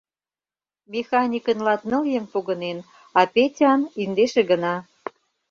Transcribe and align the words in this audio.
Механикын 0.93 1.57
латныл 1.65 2.03
еҥ 2.17 2.23
погынен, 2.33 2.77
а 3.19 3.21
Петян— 3.33 3.81
индеше 4.03 4.41
гына. 4.51 4.75